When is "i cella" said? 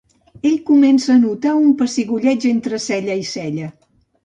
3.27-3.71